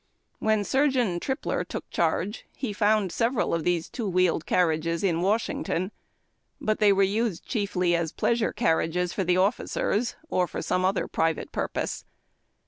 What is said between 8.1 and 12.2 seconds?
pleasure carriages for officers, or for some other private purpose.